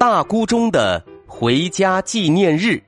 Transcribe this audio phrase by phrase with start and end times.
[0.00, 2.82] 大姑中的回家纪念日》。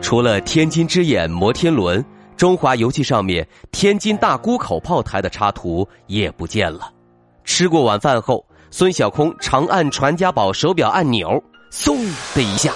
[0.00, 2.04] 除了天津之眼摩天轮，
[2.36, 6.94] 中华游记上面天津大沽口炮台的插图也不见了。
[7.42, 11.96] 吃过晚饭后，孙小空长按传家宝手表按钮，嗖
[12.32, 12.72] 的一下，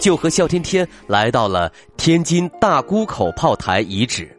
[0.00, 4.36] 就和笑天天来到了天津大沽口炮台遗址。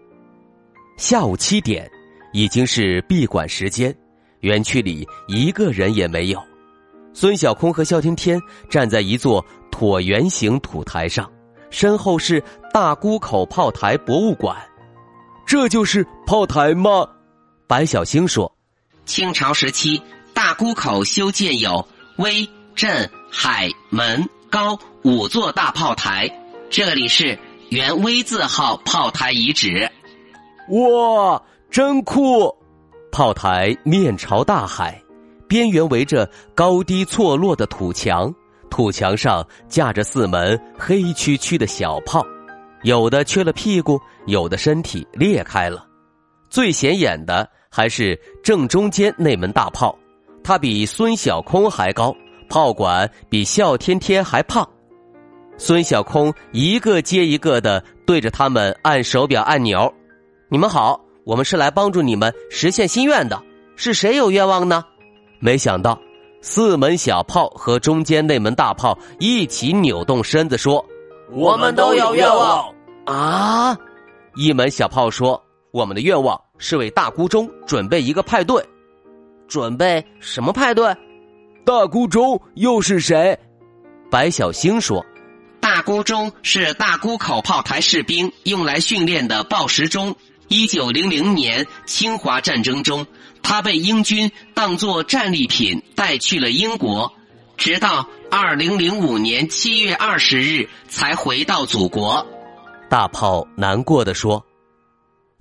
[0.98, 1.90] 下午七点，
[2.34, 3.96] 已经是闭馆时间，
[4.42, 6.42] 园区里一个人也没有。
[7.14, 11.30] 孙小空和肖天天站在一座椭圆形土台上。
[11.70, 12.42] 身后是
[12.74, 14.56] 大沽口炮台博物馆，
[15.46, 17.06] 这就是炮台吗？
[17.68, 18.50] 白小星说
[19.06, 20.02] ：“清朝时期，
[20.34, 21.86] 大沽口修建有
[22.20, 26.32] 威、镇、海、门、高五座大炮台，
[26.70, 27.38] 这里是
[27.70, 29.92] 原威字号炮台遗址。
[30.70, 32.57] 哇，真酷！
[33.18, 35.02] 炮台面朝大海，
[35.48, 38.32] 边缘围着高低错落的土墙。”
[38.70, 42.24] 土墙上架着四门黑黢黢的小炮，
[42.84, 45.84] 有的缺了屁股，有的身体裂开了。
[46.48, 49.98] 最显眼的还是正中间那门大炮，
[50.44, 52.16] 它比孙小空还高，
[52.48, 54.70] 炮管比笑天天还胖。
[55.58, 59.92] 孙小空一个接一个的对着他们按手表按钮
[60.50, 63.44] ：“你们好，我们是来帮助你们实现心愿的。
[63.76, 64.84] 是谁有愿望呢？”
[65.40, 66.00] 没想到。
[66.40, 70.86] 四门小炮和中间那门大炮一起扭动身子说
[71.34, 72.74] ：“我们都有愿望
[73.06, 73.76] 啊！”
[74.38, 75.44] 一门小炮说
[75.74, 78.64] ：“我们的愿望是为大姑中准备一个派对。”
[79.50, 80.96] 准备什么派对？
[81.66, 83.38] 大姑中又是谁？
[84.12, 85.04] 白小星说
[85.60, 90.16] ：“大姑中是大沽口炮台士兵用来训练的报时钟。
[90.48, 93.06] 一九零零年侵华战争中。”
[93.44, 97.10] 他被英军当作战利品带去了英国，
[97.56, 102.28] 直到二零零五年七月二十日才回到祖国。
[102.90, 104.44] 大炮难过的说：“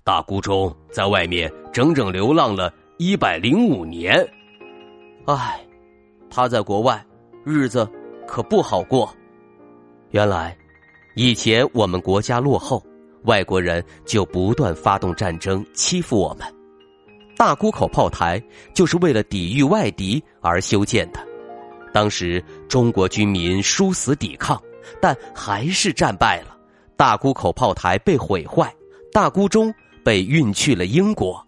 [0.05, 4.25] 大孤中在外面整整流浪了一百零五年，
[5.25, 5.59] 唉，
[6.31, 7.05] 他在国外
[7.45, 7.91] 日子
[8.25, 9.12] 可不好过。
[10.11, 10.56] 原来，
[11.16, 12.81] 以前我们国家落后，
[13.26, 16.47] 外国人就不断发动战争欺负我们。”
[17.37, 18.42] 大沽口炮台
[18.72, 21.20] 就是为了抵御外敌而修建的，
[21.92, 24.59] 当时中国军民殊死抵抗，
[25.03, 26.56] 但还是战败了。
[26.97, 28.75] 大沽口炮台被毁坏，
[29.12, 29.70] 大沽钟
[30.03, 31.47] 被运去了英国。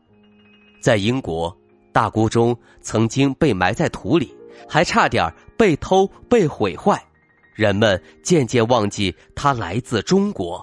[0.79, 1.57] 在英国，
[1.91, 4.31] 大沽钟曾经被埋在土里，
[4.69, 7.03] 还差点被偷被毁坏。
[7.55, 10.63] 人们渐渐忘记它来自中国。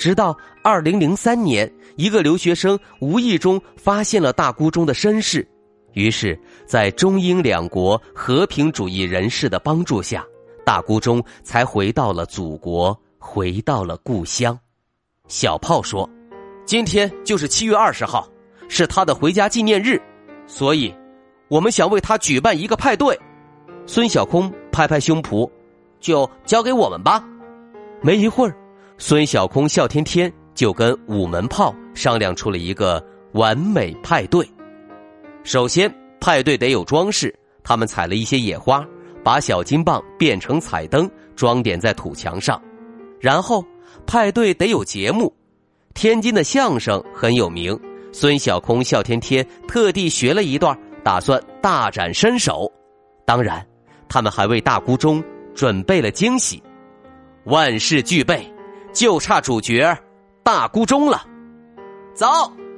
[0.00, 5.46] 直到二零零三年，一个留学生无意中发现了大姑中的身世，
[5.92, 10.24] 于是，在中英两国和平主义人士的帮助下，
[10.64, 14.58] 大姑中才回到了祖国，回到了故乡。
[15.28, 16.08] 小炮说
[16.64, 18.26] ：“今天就是七月二十号，
[18.70, 20.00] 是他的回家纪念日，
[20.46, 20.94] 所以，
[21.48, 23.20] 我们想为他举办一个派对。”
[23.84, 25.46] 孙小空拍拍胸脯
[26.00, 27.22] ：“就交给我们吧。”
[28.00, 28.56] 没一会儿。
[29.02, 33.02] 孙小空、笑天天就跟五门炮商量出了一个
[33.32, 34.46] 完美派对。
[35.42, 37.34] 首先，派对得有装饰，
[37.64, 38.86] 他们采了一些野花，
[39.24, 42.60] 把小金棒变成彩灯，装点在土墙上。
[43.18, 43.64] 然后，
[44.06, 45.34] 派对得有节目，
[45.94, 47.76] 天津的相声很有名。
[48.12, 52.70] 孙小空、笑天天特地学了一段，打算大展身手。
[53.24, 53.66] 当然，
[54.10, 55.24] 他们还为大姑中
[55.54, 56.62] 准备了惊喜，
[57.44, 58.46] 万事俱备。
[58.92, 59.96] 就差主角
[60.42, 61.22] 大孤中了，
[62.14, 62.26] 走，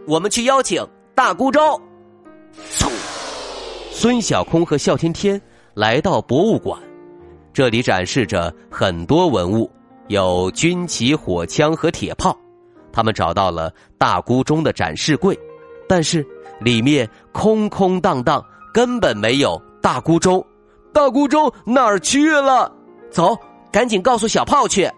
[0.07, 1.63] 我们去邀请大孤中。
[2.71, 2.91] 嗖，
[3.91, 5.41] 孙小空和笑天天
[5.75, 6.79] 来到博物馆，
[7.53, 9.71] 这里展示着很多文物，
[10.09, 12.37] 有军旗、火枪和铁炮。
[12.93, 15.39] 他们找到了大孤中的展示柜，
[15.89, 16.27] 但是
[16.61, 18.45] 里面空空荡荡，
[18.75, 20.45] 根本没有大孤钟。
[20.93, 22.71] 大孤钟哪儿去了？
[23.11, 23.35] 走，
[23.73, 24.91] 赶紧告诉小炮去。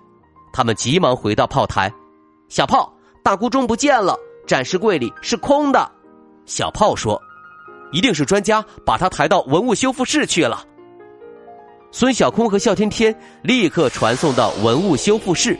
[0.55, 1.93] 他们急忙回到炮台，
[2.49, 4.17] 小炮，大姑钟不见了，
[4.47, 5.91] 展示柜里是空的。
[6.47, 7.21] 小炮说
[7.91, 10.65] ：“一定是专家把他抬到文物修复室去了。
[11.91, 13.13] 孙小空和笑天天
[13.43, 15.59] 立刻传送到文物修复室，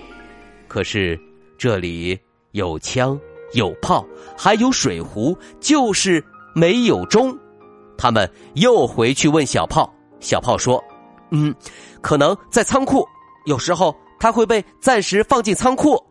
[0.69, 1.19] 可是
[1.59, 2.17] 这里
[2.53, 3.19] 有枪、
[3.55, 4.07] 有炮，
[4.39, 6.25] 还有水壶，就是
[6.55, 7.37] 没有钟。
[7.99, 10.81] 他们又回去问小炮，小炮说
[11.33, 11.53] ：“嗯，
[12.01, 13.05] 可能在仓库，
[13.47, 13.93] 有时候
[14.25, 16.03] 他会被暂时放进仓库。”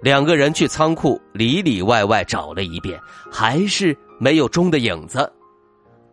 [0.00, 2.98] 两个人去仓库里里外外找了一遍，
[3.30, 5.30] 还是没有钟的影子。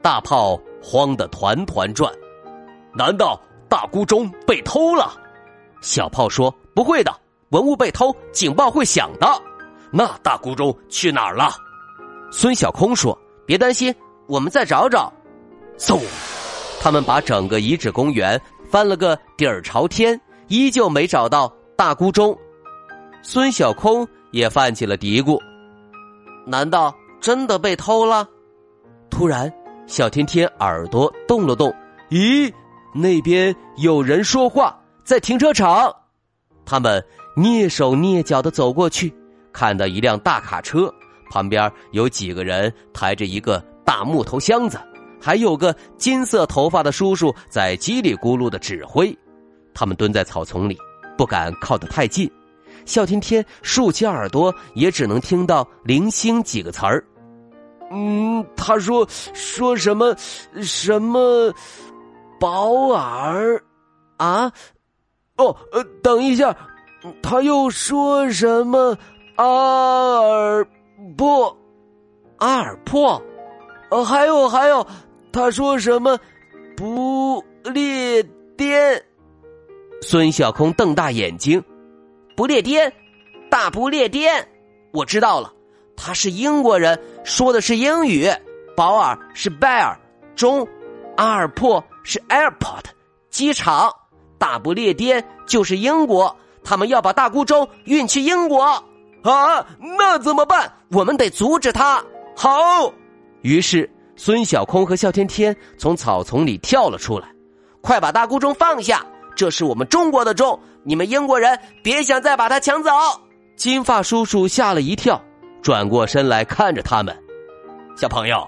[0.02, 2.14] 大炮慌得团团转。
[2.94, 5.14] 难道大孤钟被偷了？
[5.80, 7.16] 小炮说：“不会的，
[7.52, 9.26] 文物被偷，警报会响的。
[9.94, 11.52] 那大孤钟去哪儿了？”
[12.34, 13.18] 孙小空说
[13.48, 13.96] ：“别担心，
[14.28, 15.14] 我们再找找。”
[15.80, 16.02] 嗖，
[16.82, 22.38] 他们把整个遗址公园翻了个底儿朝天，依旧没找到大孤钟。
[23.22, 25.40] 孙小空也泛起了嘀咕
[26.46, 28.28] ：“难道真的被偷了？”
[29.10, 29.52] 突然，
[29.88, 31.74] 小天天耳朵动了动，
[32.10, 32.52] 咦？
[32.96, 35.92] 那边有人说话，在停车场。
[36.66, 37.04] 他们
[37.36, 39.14] 蹑手蹑脚的走过去，
[39.52, 40.94] 看到一辆大卡车，
[41.32, 44.80] 旁边有几个人抬着一个大木头箱子，
[45.20, 49.18] 还有个金色头发的叔叔在叽里咕噜的指挥。
[49.74, 50.78] 他们蹲在草丛里，
[51.18, 52.30] 不敢靠得太近。
[52.86, 57.04] 笑天天竖起耳朵，也只能听到零星几个词儿。
[57.92, 60.16] 嗯，他说说什么
[60.62, 61.54] 什么。
[62.40, 63.64] 保尔，
[64.18, 64.52] 啊，
[65.38, 66.54] 哦，呃，等一下，
[67.22, 68.98] 他又说什么？
[69.38, 70.68] 阿尔
[71.16, 71.58] 破，
[72.40, 73.22] 阿尔破，
[73.90, 74.86] 呃，还有还有，
[75.32, 76.20] 他说什么？
[76.76, 78.22] 不列
[78.58, 79.02] 颠。
[80.04, 81.64] 孙小空瞪大眼睛，
[82.36, 82.94] 不列颠，
[83.50, 84.48] 大不列颠，
[84.92, 85.52] 我知道了，
[85.96, 88.30] 他是英国人，说的是英语。
[88.76, 89.96] 保尔是 bear，
[90.36, 90.68] 中，
[91.18, 91.84] 阿尔珀。
[92.06, 92.84] 是 airport
[93.30, 93.90] 机场，
[94.38, 99.66] 大不列颠就是英国，他们要把大孤钟运去英国啊！
[99.98, 100.70] 那怎么办？
[100.92, 102.04] 我们得阻止他。
[102.36, 102.94] 好，
[103.42, 107.30] 于是孙小空和笑天天从草丛里跳了出来，
[107.80, 109.06] 快把大孤钟放下！
[109.36, 112.92] 这是我们中国的钟，你们英国人别想再把它抢走。
[113.56, 115.22] 金发叔叔吓了一跳，
[115.62, 117.16] 转过身来看着他们，
[117.96, 118.48] 小朋友，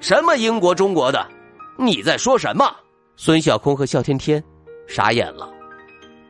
[0.00, 1.26] 什么英国中国的？
[1.78, 2.64] 你在说什么？
[3.16, 4.42] 孙小空和笑天天
[4.86, 5.48] 傻眼了。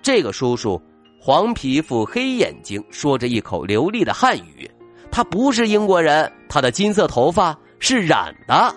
[0.03, 0.81] 这个叔叔
[1.21, 4.69] 黄皮肤黑眼睛，说着一口流利的汉语。
[5.11, 8.75] 他不是英国人，他的金色头发是染的。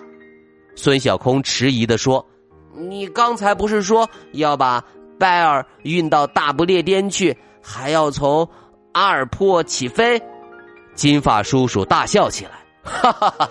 [0.76, 2.24] 孙小空迟疑的说
[2.76, 4.84] ：“你刚才不是说要把
[5.18, 8.48] 拜尔运到大不列颠去，还要从
[8.92, 10.20] 阿尔珀起飞？”
[10.94, 12.52] 金发叔叔大笑起来
[12.82, 13.50] ：“哈哈哈！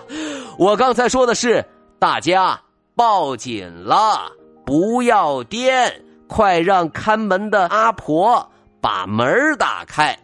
[0.58, 1.64] 我刚才说的是
[1.98, 2.60] 大家。”
[2.96, 4.32] 抱紧了，
[4.64, 6.02] 不要颠！
[6.28, 9.28] 快让看门的阿婆把门
[9.58, 10.18] 打开。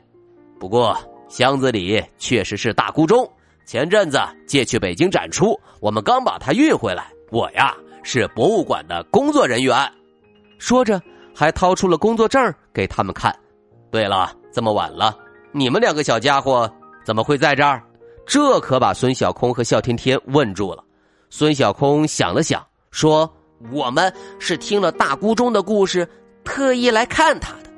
[0.59, 0.97] 不过
[1.29, 3.31] 箱子里确实是大孤钟，
[3.67, 7.13] 前阵子借去北京展出，我们刚把它运回来。
[7.31, 9.77] 我呀是博物馆的工作人员。
[10.57, 10.99] 说着，
[11.35, 13.35] 还掏出了工作证给他们看。
[13.91, 15.17] 对了，这么晚了，
[15.53, 16.71] 你们两个小家伙
[17.05, 17.83] 怎么会在这儿？
[18.25, 20.85] 这可把孙小空和笑天天问住了。
[21.29, 23.29] 孙小空想了想，说
[23.73, 26.09] ：“我们是听了大孤钟的故事，
[26.45, 27.71] 特意来看他的。”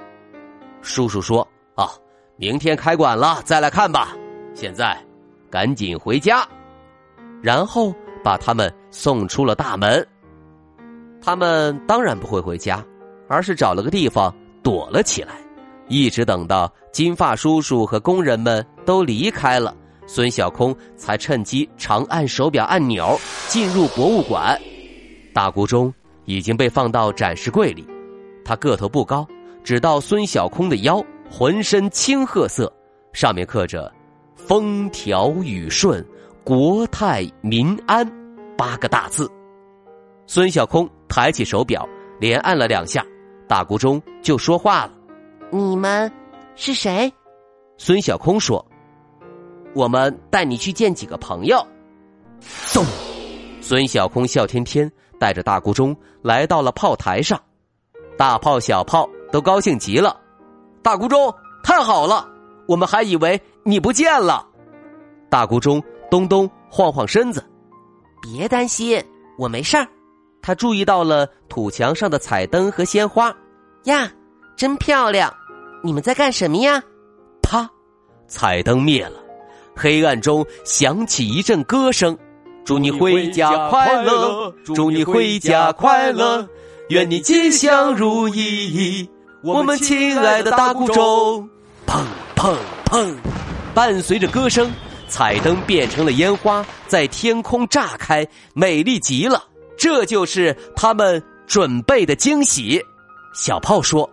[0.82, 1.88] 叔叔说：“啊，
[2.37, 4.14] 明天开馆了再来看吧。
[4.54, 4.96] 现在，
[5.50, 6.46] 赶紧回家。”
[7.42, 10.06] 然后把他们送出了大门。
[11.23, 12.84] 他们当然不会回家，
[13.28, 15.35] 而是找了个地方躲了起来，
[15.88, 19.75] 一直等到金发叔叔和工人们都离开了。
[20.07, 24.61] 孙小空才趁机长按手表按钮进入博物馆，
[25.33, 25.93] 大孤钟
[26.26, 27.87] 已经被放到展示柜里。
[28.45, 29.26] 他个头不高，
[29.62, 32.71] 只到孙小空的腰，浑身青褐色，
[33.14, 33.90] 上面刻着
[34.37, 36.07] “风调雨顺，
[36.45, 38.07] 国泰民安”
[38.59, 39.26] 八个大字。
[40.26, 41.88] 孙小空抬起手表，
[42.21, 43.02] 连按了两下，
[43.46, 44.92] 大孤钟就说话了
[45.50, 46.10] ：“你们
[46.56, 47.12] 是谁？”
[47.78, 48.64] 孙小空说。
[49.74, 51.58] 我们带你去见几个朋友。
[52.72, 52.84] 咚！
[53.60, 57.40] 孙小空、笑天天带着大孤钟来到了炮台上，
[58.16, 60.20] 大炮、小炮都高兴极了。
[60.82, 61.34] 大孤钟，
[61.64, 62.28] 太好了！
[62.68, 64.46] 我们还以为你不见了。
[65.28, 67.44] 大孤钟咚咚晃晃身子，
[68.22, 69.02] 别担心，
[69.36, 69.88] 我没事儿。
[70.46, 73.34] 他注意到了土墙上的彩灯和鲜花，
[73.84, 74.12] 呀，
[74.54, 75.32] 真漂亮！
[75.82, 76.82] 你们在干什么呀？
[77.40, 77.66] 啪，
[78.28, 79.18] 彩灯灭了。
[79.74, 82.14] 黑暗中响起一阵歌声，
[82.62, 86.46] 祝你回家快乐，祝你回家快乐，
[86.90, 89.08] 愿你吉祥如意。
[89.42, 91.48] 我们亲爱的大鼓钟，
[91.86, 92.04] 砰
[92.36, 93.16] 砰砰，
[93.72, 94.70] 伴随着歌声，
[95.08, 99.42] 彩灯变成了烟花，在天空炸开，美丽极了。
[99.76, 102.81] 这就是他们准备的惊喜。
[103.35, 104.09] 小炮说：“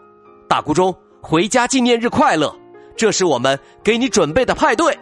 [0.48, 2.54] 大鼓钟，回家纪念日快乐！
[2.96, 4.98] 这是我们给你准备的派对。”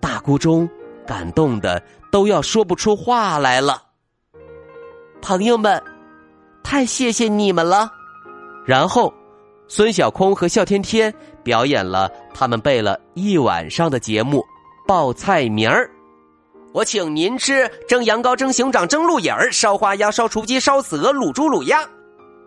[0.00, 0.68] 大鼓钟
[1.06, 3.82] 感动的都要说不出话来了。
[5.20, 5.82] 朋友们，
[6.62, 7.90] 太谢谢你们了。
[8.66, 9.12] 然后。
[9.70, 14.42] 孙小空和笑天天表演了他们背了一晚上的节目，
[14.86, 15.90] 报菜名儿。
[16.72, 21.78] 我请您吃蒸羊羔、蒸熊掌、蒸鹿眼儿、烧花鸭、烧雏鸡、烧子鹅、卤猪、卤鸭。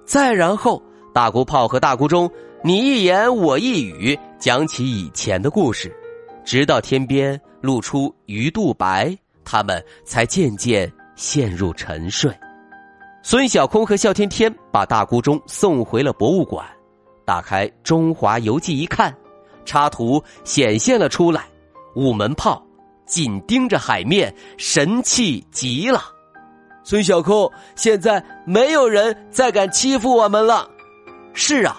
[0.06, 0.82] 再然后，
[1.14, 2.30] 大姑炮和大姑钟
[2.64, 5.92] 你一言我一语讲起以前的故事，
[6.46, 12.32] 直到天边露出鱼肚白，他们才渐渐陷入沉睡。
[13.24, 16.66] 孙小空和笑天天把大姑钟送回了博物馆。
[17.26, 19.16] 打开《中华游记》一看，
[19.66, 21.46] 插图显现了出来，
[21.96, 22.62] 五门炮
[23.12, 26.02] 紧盯着海面，神气极了。
[26.82, 30.66] 孙小空，现在没有人再敢欺负我们了。
[31.34, 31.78] 是啊，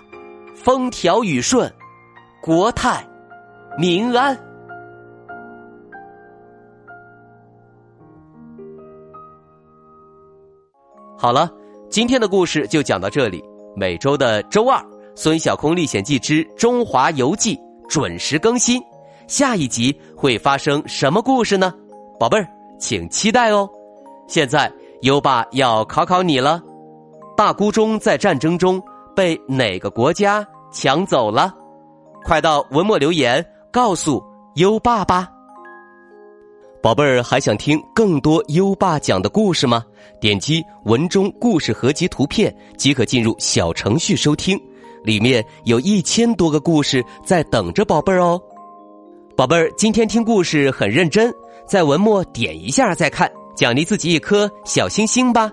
[0.55, 1.73] 风调雨顺，
[2.43, 3.03] 国泰
[3.79, 4.39] 民安。
[11.17, 11.51] 好了，
[11.89, 13.43] 今天的故事就讲到这里。
[13.75, 14.79] 每周的周二。
[15.15, 17.55] 《孙小空历险记之中华游记》
[17.87, 18.83] 准时更新，
[19.27, 21.73] 下一集会发生什么故事呢？
[22.19, 22.47] 宝贝儿，
[22.79, 23.69] 请期待哦！
[24.29, 24.71] 现在
[25.03, 26.63] 优爸要考考你了：
[27.37, 28.83] 大孤钟在战争中
[29.17, 31.55] 被哪个国家抢走了？
[32.25, 34.23] 快到文末留言告诉
[34.55, 35.29] 优爸吧！
[36.83, 39.85] 宝贝儿，还想听更多优爸讲的故事吗？
[40.21, 44.61] 点击文中故事合集图片即可进入小程序收听。
[45.05, 48.41] 里面有一千多个故事在等着宝贝儿哦，
[49.35, 51.33] 宝贝儿，今天听故事很认真，
[51.67, 55.51] 在文末点一下再看，奖励自己一颗小星星吧。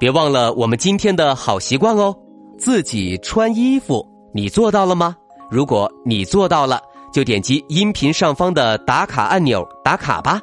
[0.00, 2.14] 别忘了我们今天的好习惯哦，
[2.58, 5.14] 自己穿衣服，你做到了吗？
[5.50, 6.80] 如果你做到了，
[7.12, 10.40] 就点击音频上方的打卡按钮打卡吧。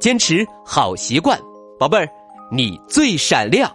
[0.00, 1.38] 坚持好习惯，
[1.78, 2.08] 宝贝儿，
[2.50, 3.70] 你最闪亮。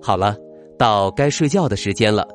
[0.00, 0.34] 好了，
[0.78, 2.26] 到该睡觉的时间了，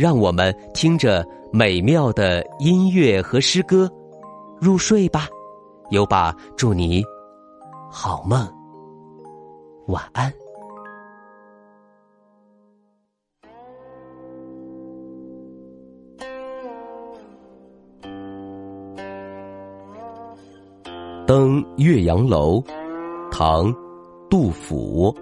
[0.00, 3.86] 让我们听着美妙的音乐和诗歌
[4.58, 5.28] 入睡吧。
[5.90, 7.04] 优爸祝你
[7.90, 8.50] 好梦，
[9.88, 10.32] 晚安。
[21.26, 22.64] 登岳阳楼，
[23.30, 23.70] 唐，
[24.30, 25.14] 杜甫。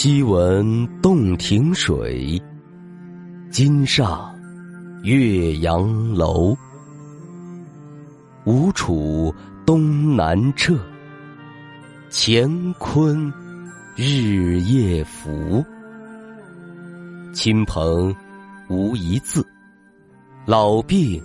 [0.00, 2.40] 昔闻洞庭水，
[3.50, 4.32] 今上
[5.02, 6.56] 岳阳楼。
[8.44, 9.34] 吴楚
[9.66, 10.78] 东南坼，
[12.12, 13.32] 乾坤
[13.96, 15.64] 日夜浮。
[17.34, 18.14] 亲朋
[18.68, 19.44] 无一字，
[20.46, 21.20] 老病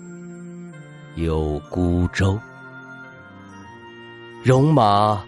[1.14, 2.40] 有孤舟。
[4.44, 5.24] 戎马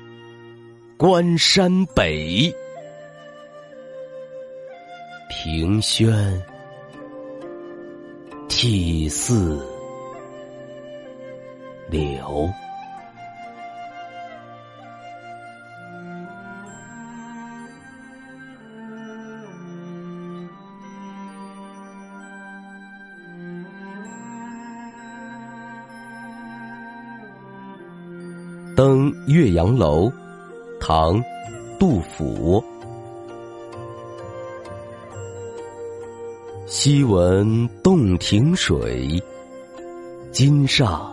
[0.97, 2.51] 关山北。
[5.29, 6.13] 庭轩
[8.47, 9.59] 涕泗
[11.89, 12.49] 流。
[28.75, 30.11] 登岳阳楼，
[30.81, 31.21] 唐，
[31.79, 32.61] 杜甫。
[36.85, 39.19] 昔闻洞庭水，
[40.31, 41.11] 今上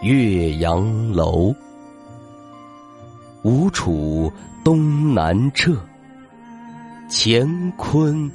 [0.00, 1.52] 岳阳楼。
[3.42, 4.32] 吴楚
[4.62, 5.76] 东南坼，
[7.10, 8.30] 乾坤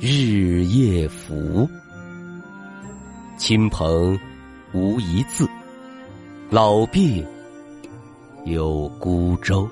[0.00, 1.68] 日夜浮。
[3.36, 4.18] 亲朋
[4.72, 5.46] 无一字，
[6.48, 7.22] 老病
[8.46, 9.68] 有孤舟。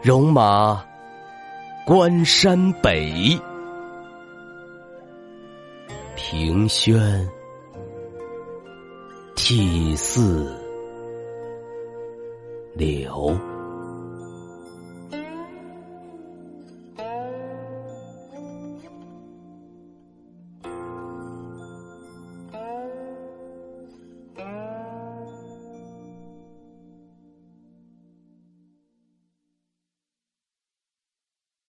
[0.00, 0.80] 戎马
[1.84, 3.36] 关山北。
[6.18, 7.00] 庭轩
[9.36, 10.20] 涕泗
[12.74, 13.57] 流。